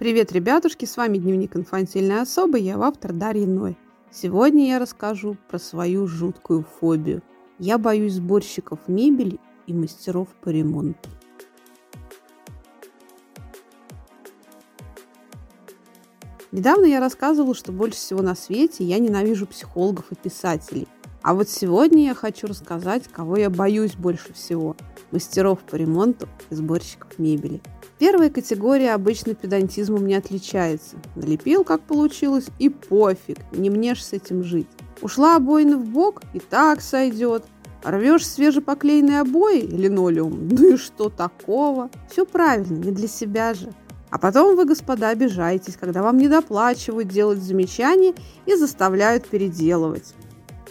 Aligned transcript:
Привет, 0.00 0.32
ребятушки, 0.32 0.86
с 0.86 0.96
вами 0.96 1.18
Дневник 1.18 1.54
инфантильной 1.54 2.22
особы, 2.22 2.58
я 2.58 2.78
автор 2.78 3.12
Дарья 3.12 3.46
Ной. 3.46 3.76
Сегодня 4.10 4.66
я 4.66 4.78
расскажу 4.78 5.36
про 5.50 5.58
свою 5.58 6.06
жуткую 6.06 6.62
фобию. 6.80 7.22
Я 7.58 7.76
боюсь 7.76 8.14
сборщиков 8.14 8.78
мебели 8.88 9.38
и 9.66 9.74
мастеров 9.74 10.28
по 10.40 10.48
ремонту. 10.48 11.10
Недавно 16.50 16.86
я 16.86 16.98
рассказывала, 16.98 17.54
что 17.54 17.70
больше 17.70 17.98
всего 17.98 18.22
на 18.22 18.34
свете 18.34 18.84
я 18.84 18.98
ненавижу 18.98 19.46
психологов 19.46 20.12
и 20.12 20.14
писателей. 20.14 20.88
А 21.22 21.34
вот 21.34 21.48
сегодня 21.48 22.06
я 22.06 22.14
хочу 22.14 22.46
рассказать, 22.46 23.08
кого 23.08 23.36
я 23.36 23.50
боюсь 23.50 23.94
больше 23.94 24.32
всего– 24.32 24.76
мастеров 25.10 25.58
по 25.60 25.76
ремонту 25.76 26.28
и 26.50 26.54
сборщиков 26.54 27.18
мебели– 27.18 27.60
Первая 28.00 28.30
категория 28.30 28.94
обычно 28.94 29.34
педантизмом 29.34 30.06
не 30.06 30.14
отличается. 30.14 30.96
Налепил, 31.16 31.64
как 31.64 31.82
получилось, 31.82 32.46
и 32.58 32.70
пофиг, 32.70 33.36
не 33.52 33.68
мне 33.68 33.94
ж 33.94 34.00
с 34.00 34.14
этим 34.14 34.42
жить. 34.42 34.66
Ушла 35.02 35.36
обоина 35.36 35.76
в 35.76 35.84
бок, 35.84 36.22
и 36.32 36.38
так 36.38 36.80
сойдет. 36.80 37.44
Рвешь 37.84 38.26
свежепоклеенные 38.26 39.20
обои, 39.20 39.60
линолеум, 39.60 40.48
ну 40.48 40.74
и 40.74 40.76
что 40.78 41.10
такого? 41.10 41.90
Все 42.10 42.24
правильно, 42.24 42.74
не 42.82 42.90
для 42.90 43.06
себя 43.06 43.52
же. 43.52 43.70
А 44.08 44.18
потом 44.18 44.56
вы, 44.56 44.64
господа, 44.64 45.10
обижаетесь, 45.10 45.76
когда 45.76 46.02
вам 46.02 46.16
не 46.16 46.28
доплачивают 46.28 47.08
делать 47.08 47.40
замечания 47.40 48.14
и 48.46 48.54
заставляют 48.54 49.28
переделывать. 49.28 50.14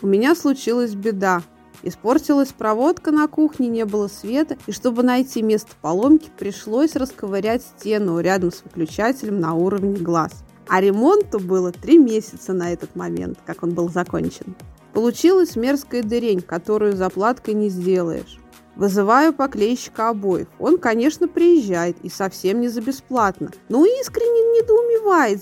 У 0.02 0.08
меня 0.08 0.34
случилась 0.34 0.96
беда. 0.96 1.44
Испортилась 1.84 2.54
проводка 2.54 3.12
на 3.12 3.28
кухне, 3.28 3.68
не 3.68 3.84
было 3.84 4.08
света, 4.08 4.58
и 4.66 4.72
чтобы 4.72 5.04
найти 5.04 5.42
место 5.42 5.72
поломки, 5.82 6.30
пришлось 6.38 6.96
расковырять 6.96 7.64
стену 7.64 8.20
рядом 8.20 8.52
с 8.52 8.64
выключателем 8.64 9.42
на 9.42 9.54
уровне 9.56 9.98
глаз. 9.98 10.32
А 10.70 10.80
ремонту 10.80 11.40
было 11.40 11.72
три 11.72 11.98
месяца 11.98 12.54
на 12.54 12.72
этот 12.72 12.96
момент, 12.96 13.40
как 13.46 13.64
он 13.64 13.72
был 13.72 13.90
закончен. 13.90 14.56
Получилась 14.94 15.58
мерзкая 15.58 16.04
дырень, 16.04 16.42
которую 16.42 16.96
заплаткой 16.96 17.54
не 17.54 17.70
сделаешь. 17.70 18.40
Вызываю 18.76 19.34
поклейщика 19.34 20.10
обоев. 20.10 20.48
Он, 20.60 20.78
конечно, 20.78 21.28
приезжает 21.28 21.98
и 22.04 22.10
совсем 22.10 22.62
не 22.62 22.70
за 22.70 22.82
бесплатно. 22.82 23.52
Но 23.68 23.84
искренне 23.84 24.62
недоумевает, 24.62 24.89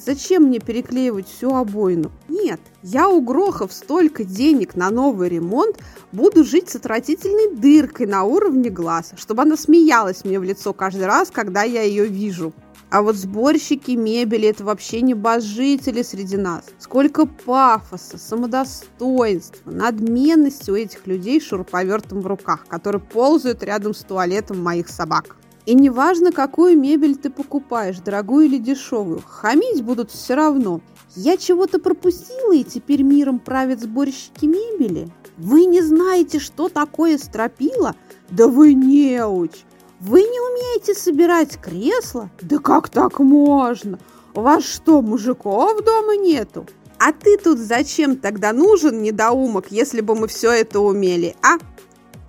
зачем 0.06 0.44
мне 0.44 0.60
переклеивать 0.60 1.28
всю 1.28 1.54
обойну. 1.54 2.12
Нет, 2.28 2.60
я 2.84 3.10
угрохав 3.10 3.74
столько 3.74 4.24
денег 4.24 4.76
на 4.76 4.90
новый 4.90 5.30
ремонт, 5.30 5.78
буду 6.12 6.44
жить 6.44 6.70
с 6.70 6.76
отвратительной 6.76 7.56
дыркой 7.56 8.08
на 8.08 8.24
уровне 8.24 8.70
глаза, 8.70 9.18
чтобы 9.18 9.42
она 9.42 9.58
смеялась 9.58 10.24
мне 10.24 10.40
в 10.40 10.44
лицо 10.44 10.74
каждый 10.74 11.06
раз, 11.06 11.30
когда 11.32 11.64
я 11.64 11.82
ее 11.82 12.06
вижу. 12.06 12.54
А 12.90 13.02
вот 13.02 13.18
сборщики 13.18 13.92
мебели– 13.92 14.48
это 14.50 14.64
вообще 14.64 15.02
не 15.02 15.14
божители 15.14 16.04
среди 16.04 16.38
нас. 16.38 16.64
Сколько 16.80 17.26
пафоса, 17.26 18.18
самодостоинства, 18.18 19.72
надменности 19.72 20.72
у 20.72 20.76
этих 20.76 21.06
людей 21.06 21.42
шуруповертом 21.42 22.22
в 22.22 22.28
руках, 22.28 22.66
которые 22.68 23.02
ползают 23.02 23.62
рядом 23.64 23.94
с 23.94 24.04
туалетом 24.04 24.64
моих 24.64 24.88
собак. 24.88 25.36
И 25.68 25.74
неважно, 25.74 26.32
какую 26.32 26.80
мебель 26.80 27.18
ты 27.18 27.30
покупаешь, 27.30 28.00
дорогую 28.00 28.46
или 28.46 28.58
дешевую, 28.58 29.22
хамить 29.28 29.84
будут 29.84 30.12
все 30.12 30.34
равно. 30.34 30.80
Я 31.14 31.36
чего-то 31.36 31.78
пропустила, 31.78 32.56
и 32.56 32.64
теперь 32.64 33.02
миром 33.02 33.38
правят 33.38 33.82
сборщики 33.82 34.46
мебели? 34.46 35.10
Вы 35.38 35.66
не 35.66 35.82
знаете, 35.82 36.40
что 36.40 36.70
такое 36.70 37.18
стропила? 37.18 37.98
Да 38.30 38.48
вы 38.48 38.76
неуч! 38.76 39.52
Вы 40.00 40.22
не 40.22 40.40
умеете 40.40 40.94
собирать 40.94 41.58
кресла? 41.60 42.32
Да 42.42 42.60
как 42.60 42.88
так 42.88 43.20
можно? 43.20 44.00
У 44.36 44.40
вас 44.40 44.64
что, 44.64 45.02
мужиков 45.02 45.84
дома 45.84 46.16
нету? 46.16 46.66
А 46.98 47.12
ты 47.12 47.38
тут 47.38 47.58
зачем 47.60 48.16
тогда 48.16 48.54
нужен, 48.54 49.02
недоумок, 49.02 49.70
если 49.70 50.00
бы 50.00 50.16
мы 50.16 50.30
все 50.30 50.50
это 50.52 50.80
умели, 50.80 51.36
а? 51.44 51.58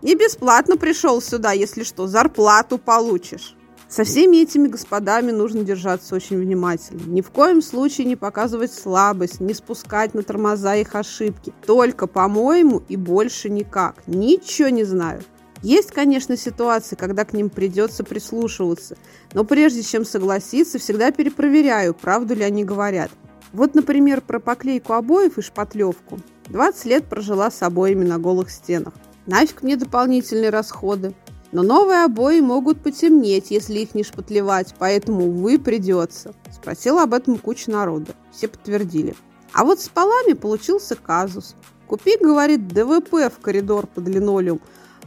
Не 0.00 0.14
бесплатно 0.14 0.76
пришел 0.76 1.20
сюда, 1.20 1.52
если 1.52 1.82
что, 1.82 2.06
зарплату 2.06 2.78
получишь. 2.78 3.56
Со 3.88 4.04
всеми 4.04 4.42
этими 4.42 4.68
господами 4.68 5.30
нужно 5.30 5.64
держаться 5.64 6.14
очень 6.14 6.38
внимательно. 6.38 7.00
Ни 7.06 7.22
в 7.22 7.30
коем 7.30 7.62
случае 7.62 8.06
не 8.06 8.16
показывать 8.16 8.72
слабость, 8.72 9.40
не 9.40 9.54
спускать 9.54 10.14
на 10.14 10.22
тормоза 10.22 10.76
их 10.76 10.94
ошибки. 10.94 11.54
Только, 11.66 12.06
по-моему, 12.06 12.82
и 12.88 12.96
больше 12.96 13.48
никак. 13.48 14.02
Ничего 14.06 14.68
не 14.68 14.84
знаю. 14.84 15.22
Есть, 15.62 15.90
конечно, 15.90 16.36
ситуации, 16.36 16.94
когда 16.94 17.24
к 17.24 17.32
ним 17.32 17.50
придется 17.50 18.04
прислушиваться, 18.04 18.96
но 19.32 19.42
прежде 19.42 19.82
чем 19.82 20.04
согласиться, 20.04 20.78
всегда 20.78 21.10
перепроверяю, 21.10 21.94
правду 21.94 22.34
ли 22.34 22.44
они 22.44 22.62
говорят. 22.62 23.10
Вот, 23.52 23.74
например, 23.74 24.20
про 24.20 24.38
поклейку 24.38 24.92
обоев 24.92 25.38
и 25.38 25.42
шпатлевку. 25.42 26.20
20 26.48 26.84
лет 26.84 27.04
прожила 27.06 27.50
с 27.50 27.62
обоями 27.62 28.04
на 28.04 28.18
голых 28.18 28.50
стенах. 28.50 28.92
Нафиг 29.28 29.62
мне 29.62 29.76
дополнительные 29.76 30.48
расходы. 30.48 31.14
Но 31.52 31.62
новые 31.62 32.04
обои 32.04 32.40
могут 32.40 32.82
потемнеть, 32.82 33.50
если 33.50 33.80
их 33.80 33.94
не 33.94 34.02
шпатлевать, 34.02 34.74
поэтому, 34.78 35.28
увы, 35.28 35.58
придется. 35.58 36.34
Спросила 36.50 37.02
об 37.02 37.12
этом 37.12 37.36
куча 37.36 37.70
народа. 37.70 38.14
Все 38.32 38.48
подтвердили. 38.48 39.14
А 39.52 39.64
вот 39.64 39.80
с 39.80 39.88
полами 39.88 40.32
получился 40.32 40.96
казус. 40.96 41.56
Купи, 41.86 42.16
говорит, 42.18 42.68
ДВП 42.68 43.30
в 43.30 43.38
коридор 43.40 43.86
под 43.86 44.08
линолеум, 44.08 44.60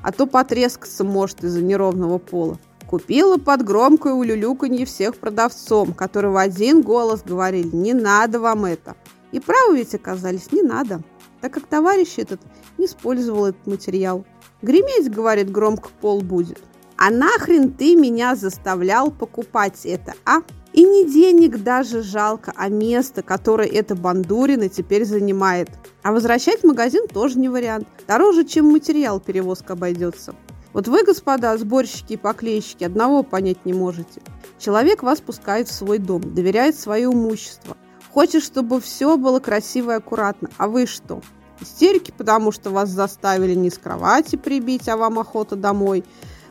а 0.04 0.12
то 0.12 0.28
потрескаться 0.28 1.04
может 1.04 1.44
из-за 1.44 1.62
неровного 1.64 2.20
пола. 2.20 2.60
Купила 2.88 3.38
под 3.38 3.64
громкое 3.64 4.14
улюлюканье 4.14 4.86
всех 4.86 5.16
продавцом, 5.16 5.94
которые 5.94 6.32
в 6.32 6.38
один 6.38 6.82
голос 6.82 7.24
говорили 7.24 7.76
«не 7.76 7.94
надо 7.94 8.40
вам 8.40 8.66
это». 8.66 8.96
И 9.32 9.40
правы 9.40 9.78
ведь 9.78 9.96
оказались 9.96 10.52
«не 10.52 10.62
надо», 10.62 11.02
так 11.42 11.54
как 11.54 11.68
товарищ 11.68 12.14
этот 12.18 12.40
не 12.78 12.86
использовал 12.86 13.48
этот 13.48 13.66
материал. 13.68 14.26
Греметь, 14.62 15.12
говорит, 15.12 15.52
громко 15.52 15.90
пол 16.02 16.22
будет. 16.22 16.62
А 16.98 17.10
нахрен 17.10 17.72
ты 17.72 17.96
меня 17.96 18.36
заставлял 18.36 19.10
покупать 19.12 19.86
это, 19.86 20.14
а? 20.24 20.42
И 20.74 20.84
не 20.84 21.12
денег 21.12 21.64
даже 21.64 22.02
жалко, 22.02 22.54
а 22.56 22.70
место, 22.70 23.24
которое 23.24 23.68
эта 23.68 23.96
бандурина 23.96 24.70
теперь 24.70 25.04
занимает. 25.04 25.70
А 26.04 26.14
возвращать 26.14 26.62
в 26.62 26.68
магазин 26.68 27.08
тоже 27.08 27.40
не 27.40 27.50
вариант. 27.50 27.88
Дороже, 28.08 28.46
чем 28.46 28.72
материал 28.72 29.20
перевозка 29.20 29.74
обойдется. 29.74 30.36
Вот 30.74 30.88
вы, 30.88 31.04
господа, 31.04 31.58
сборщики 31.58 32.14
и 32.14 32.18
поклейщики, 32.18 32.86
одного 32.86 33.24
понять 33.24 33.66
не 33.66 33.74
можете. 33.74 34.22
Человек 34.60 35.04
вас 35.04 35.20
пускает 35.20 35.68
в 35.68 35.74
свой 35.74 35.98
дом, 35.98 36.22
доверяет 36.22 36.80
свое 36.80 37.06
имущество. 37.06 37.76
Хочет, 38.14 38.44
чтобы 38.44 38.82
все 38.82 39.16
было 39.16 39.40
красиво 39.40 39.92
и 39.92 39.96
аккуратно. 39.96 40.50
А 40.58 40.68
вы 40.68 40.86
что? 40.86 41.22
Истерики, 41.62 42.12
потому 42.16 42.52
что 42.52 42.70
вас 42.70 42.90
заставили 42.90 43.54
не 43.56 43.70
с 43.70 43.78
кровати 43.78 44.36
прибить, 44.36 44.90
а 44.90 44.98
вам 44.98 45.20
охота 45.20 45.56
домой. 45.56 46.04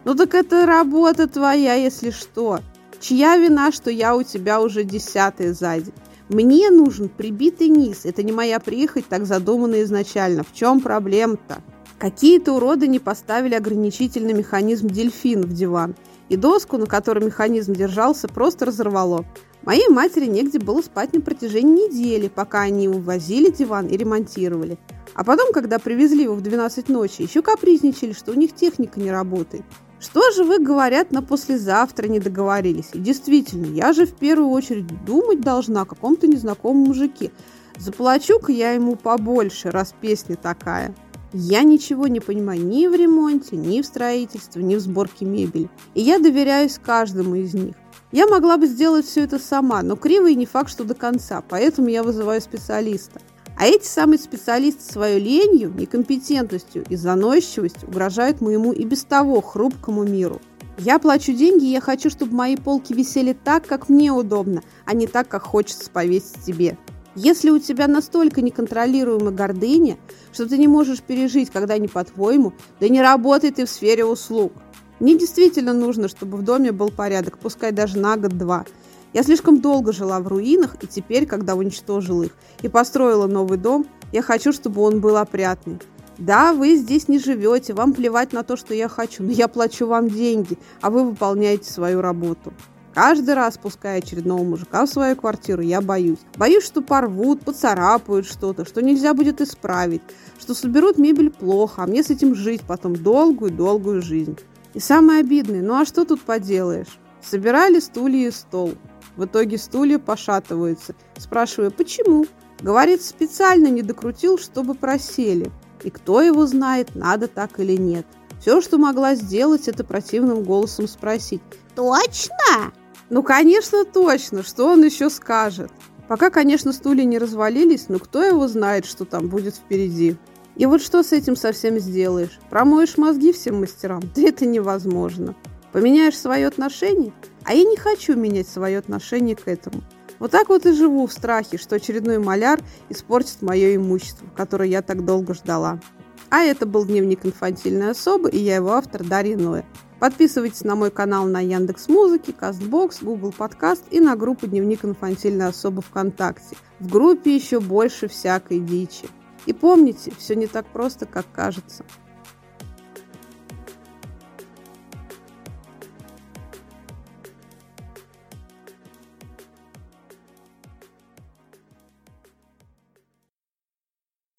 Ну 0.04 0.14
так 0.14 0.34
это 0.34 0.64
работа 0.64 1.26
твоя, 1.26 1.74
если 1.74 2.10
что. 2.10 2.60
Чья 3.00 3.36
вина, 3.36 3.72
что 3.72 3.90
я 3.90 4.16
у 4.16 4.22
тебя 4.22 4.62
уже 4.62 4.84
десятый 4.84 5.52
сзади? 5.52 5.92
Мне 6.30 6.70
нужен 6.70 7.08
прибитый 7.08 7.68
низ. 7.68 8.04
Это 8.04 8.22
не 8.22 8.32
моя 8.32 8.60
прихоть, 8.60 9.08
так 9.08 9.26
задумано 9.26 9.82
изначально. 9.82 10.44
В 10.44 10.54
чем 10.54 10.80
проблема-то? 10.80 11.60
Какие-то 11.98 12.54
уроды 12.54 12.86
не 12.88 12.98
поставили 12.98 13.54
ограничительный 13.54 14.32
механизм 14.32 14.86
дельфин 14.86 15.42
в 15.42 15.52
диван. 15.52 15.94
И 16.30 16.36
доску, 16.36 16.78
на 16.78 16.86
которой 16.86 17.24
механизм 17.24 17.74
держался, 17.74 18.28
просто 18.28 18.66
разорвало. 18.66 19.26
Моей 19.62 19.88
матери 19.88 20.26
негде 20.26 20.58
было 20.58 20.80
спать 20.80 21.12
на 21.12 21.20
протяжении 21.20 21.88
недели, 21.88 22.28
пока 22.28 22.62
они 22.62 22.88
увозили 22.88 23.50
диван 23.50 23.86
и 23.86 23.96
ремонтировали. 23.96 24.78
А 25.14 25.22
потом, 25.22 25.52
когда 25.52 25.78
привезли 25.78 26.24
его 26.24 26.34
в 26.34 26.40
12 26.40 26.88
ночи, 26.88 27.22
еще 27.22 27.42
капризничали, 27.42 28.12
что 28.12 28.32
у 28.32 28.34
них 28.34 28.54
техника 28.54 28.98
не 28.98 29.10
работает. 29.10 29.64
Что 29.98 30.30
же 30.30 30.44
вы, 30.44 30.60
говорят, 30.60 31.10
на 31.10 31.22
послезавтра 31.22 32.08
не 32.08 32.20
договорились? 32.20 32.88
И 32.94 32.98
действительно, 32.98 33.66
я 33.66 33.92
же 33.92 34.06
в 34.06 34.14
первую 34.14 34.48
очередь 34.48 35.04
думать 35.04 35.42
должна 35.42 35.82
о 35.82 35.86
каком-то 35.86 36.26
незнакомом 36.26 36.84
мужике. 36.84 37.30
Заплачу-ка 37.76 38.50
я 38.52 38.72
ему 38.72 38.96
побольше, 38.96 39.70
раз 39.70 39.94
песня 40.00 40.36
такая. 40.36 40.94
Я 41.34 41.62
ничего 41.64 42.06
не 42.06 42.20
понимаю 42.20 42.64
ни 42.64 42.86
в 42.86 42.94
ремонте, 42.94 43.56
ни 43.56 43.82
в 43.82 43.86
строительстве, 43.86 44.62
ни 44.62 44.74
в 44.74 44.80
сборке 44.80 45.26
мебели. 45.26 45.68
И 45.94 46.00
я 46.00 46.18
доверяюсь 46.18 46.80
каждому 46.82 47.34
из 47.34 47.52
них. 47.52 47.74
Я 48.12 48.26
могла 48.26 48.56
бы 48.56 48.66
сделать 48.66 49.06
все 49.06 49.22
это 49.22 49.38
сама, 49.38 49.82
но 49.82 49.94
криво 49.94 50.28
и 50.28 50.34
не 50.34 50.44
факт, 50.44 50.68
что 50.68 50.82
до 50.82 50.94
конца, 50.94 51.44
поэтому 51.48 51.88
я 51.88 52.02
вызываю 52.02 52.40
специалиста. 52.40 53.20
А 53.56 53.66
эти 53.66 53.86
самые 53.86 54.18
специалисты 54.18 54.90
своей 54.90 55.20
ленью, 55.20 55.72
некомпетентностью 55.76 56.84
и 56.88 56.96
заносчивостью 56.96 57.88
угрожают 57.88 58.40
моему 58.40 58.72
и 58.72 58.84
без 58.84 59.04
того 59.04 59.40
хрупкому 59.40 60.02
миру. 60.04 60.40
Я 60.78 60.98
плачу 60.98 61.34
деньги, 61.34 61.66
и 61.66 61.72
я 61.72 61.80
хочу, 61.80 62.10
чтобы 62.10 62.34
мои 62.34 62.56
полки 62.56 62.94
висели 62.94 63.32
так, 63.32 63.66
как 63.66 63.88
мне 63.88 64.10
удобно, 64.10 64.62
а 64.86 64.94
не 64.94 65.06
так, 65.06 65.28
как 65.28 65.42
хочется 65.42 65.90
повесить 65.90 66.42
тебе. 66.44 66.78
Если 67.14 67.50
у 67.50 67.58
тебя 67.58 67.86
настолько 67.86 68.40
неконтролируемая 68.40 69.32
гордыня, 69.32 69.98
что 70.32 70.48
ты 70.48 70.56
не 70.58 70.68
можешь 70.68 71.02
пережить, 71.02 71.50
когда 71.50 71.76
не 71.76 71.86
по-твоему, 71.86 72.54
да 72.80 72.88
не 72.88 73.02
работай 73.02 73.50
ты 73.50 73.66
в 73.66 73.70
сфере 73.70 74.04
услуг. 74.04 74.52
Мне 75.00 75.18
действительно 75.18 75.72
нужно, 75.72 76.08
чтобы 76.08 76.36
в 76.36 76.42
доме 76.42 76.72
был 76.72 76.90
порядок, 76.90 77.38
пускай 77.38 77.72
даже 77.72 77.98
на 77.98 78.16
год-два. 78.16 78.66
Я 79.14 79.22
слишком 79.22 79.60
долго 79.60 79.92
жила 79.92 80.20
в 80.20 80.28
руинах, 80.28 80.76
и 80.82 80.86
теперь, 80.86 81.26
когда 81.26 81.54
уничтожила 81.54 82.24
их 82.24 82.36
и 82.62 82.68
построила 82.68 83.26
новый 83.26 83.58
дом, 83.58 83.86
я 84.12 84.22
хочу, 84.22 84.52
чтобы 84.52 84.82
он 84.82 85.00
был 85.00 85.16
опрятный. 85.16 85.80
Да, 86.18 86.52
вы 86.52 86.76
здесь 86.76 87.08
не 87.08 87.18
живете, 87.18 87.72
вам 87.72 87.94
плевать 87.94 88.34
на 88.34 88.42
то, 88.42 88.56
что 88.56 88.74
я 88.74 88.88
хочу, 88.88 89.22
но 89.22 89.32
я 89.32 89.48
плачу 89.48 89.86
вам 89.86 90.10
деньги, 90.10 90.58
а 90.82 90.90
вы 90.90 91.04
выполняете 91.04 91.70
свою 91.70 92.02
работу. 92.02 92.52
Каждый 92.92 93.34
раз, 93.34 93.56
пуская 93.56 93.98
очередного 93.98 94.42
мужика 94.42 94.84
в 94.84 94.90
свою 94.90 95.16
квартиру, 95.16 95.62
я 95.62 95.80
боюсь. 95.80 96.18
Боюсь, 96.36 96.64
что 96.64 96.82
порвут, 96.82 97.42
поцарапают 97.42 98.26
что-то, 98.26 98.66
что 98.66 98.82
нельзя 98.82 99.14
будет 99.14 99.40
исправить, 99.40 100.02
что 100.38 100.54
соберут 100.54 100.98
мебель 100.98 101.30
плохо, 101.30 101.84
а 101.84 101.86
мне 101.86 102.02
с 102.02 102.10
этим 102.10 102.34
жить 102.34 102.62
потом 102.66 102.96
долгую-долгую 102.96 104.02
жизнь. 104.02 104.36
И 104.74 104.80
самое 104.80 105.20
обидное, 105.20 105.62
ну 105.62 105.74
а 105.74 105.84
что 105.84 106.04
тут 106.04 106.20
поделаешь? 106.22 106.98
Собирали 107.22 107.80
стулья 107.80 108.28
и 108.28 108.30
стол. 108.30 108.74
В 109.16 109.24
итоге 109.24 109.58
стулья 109.58 109.98
пошатываются. 109.98 110.94
Спрашиваю, 111.16 111.70
почему? 111.70 112.26
Говорит, 112.60 113.02
специально 113.02 113.68
не 113.68 113.82
докрутил, 113.82 114.38
чтобы 114.38 114.74
просели. 114.74 115.50
И 115.82 115.90
кто 115.90 116.20
его 116.20 116.46
знает, 116.46 116.94
надо 116.94 117.26
так 117.26 117.58
или 117.58 117.76
нет. 117.76 118.06
Все, 118.40 118.60
что 118.60 118.78
могла 118.78 119.14
сделать, 119.14 119.68
это 119.68 119.84
противным 119.84 120.44
голосом 120.44 120.88
спросить. 120.88 121.42
«Точно?» 121.74 122.72
Ну, 123.10 123.24
конечно, 123.24 123.84
точно. 123.84 124.44
Что 124.44 124.68
он 124.68 124.84
еще 124.84 125.10
скажет? 125.10 125.72
Пока, 126.08 126.30
конечно, 126.30 126.72
стулья 126.72 127.04
не 127.04 127.18
развалились, 127.18 127.86
но 127.88 127.98
кто 127.98 128.22
его 128.22 128.46
знает, 128.46 128.86
что 128.86 129.04
там 129.04 129.28
будет 129.28 129.56
впереди. 129.56 130.16
И 130.56 130.66
вот 130.66 130.82
что 130.82 131.02
с 131.02 131.12
этим 131.12 131.36
совсем 131.36 131.78
сделаешь? 131.78 132.38
Промоешь 132.50 132.98
мозги 132.98 133.32
всем 133.32 133.60
мастерам? 133.60 134.02
Да 134.14 134.22
это 134.22 134.46
невозможно. 134.46 135.34
Поменяешь 135.72 136.18
свое 136.18 136.46
отношение? 136.46 137.12
А 137.44 137.54
я 137.54 137.64
не 137.64 137.76
хочу 137.76 138.16
менять 138.16 138.48
свое 138.48 138.78
отношение 138.78 139.36
к 139.36 139.46
этому. 139.46 139.82
Вот 140.18 140.32
так 140.32 140.48
вот 140.48 140.66
и 140.66 140.72
живу 140.72 141.06
в 141.06 141.12
страхе, 141.12 141.56
что 141.56 141.76
очередной 141.76 142.18
маляр 142.18 142.60
испортит 142.90 143.40
мое 143.40 143.76
имущество, 143.76 144.26
которое 144.36 144.68
я 144.68 144.82
так 144.82 145.04
долго 145.04 145.32
ждала. 145.32 145.80
А 146.28 146.42
это 146.42 146.66
был 146.66 146.84
дневник 146.84 147.24
инфантильной 147.24 147.90
особы, 147.90 148.30
и 148.30 148.38
я 148.38 148.56
его 148.56 148.72
автор 148.72 149.02
Дарья 149.02 149.36
Ноя. 149.36 149.64
Подписывайтесь 149.98 150.62
на 150.62 150.76
мой 150.76 150.90
канал 150.90 151.26
на 151.26 151.40
Яндекс 151.40 151.88
Музыке, 151.88 152.32
Кастбокс, 152.32 153.02
Google 153.02 153.32
Подкаст 153.32 153.84
и 153.90 154.00
на 154.00 154.16
группу 154.16 154.46
Дневник 154.46 154.84
инфантильной 154.84 155.48
особы 155.48 155.82
ВКонтакте. 155.82 156.56
В 156.80 156.88
группе 156.90 157.34
еще 157.34 157.60
больше 157.60 158.08
всякой 158.08 158.60
дичи. 158.60 159.08
И 159.46 159.52
помните, 159.52 160.12
все 160.16 160.36
не 160.36 160.46
так 160.46 160.66
просто, 160.66 161.06
как 161.06 161.26
кажется. 161.32 161.84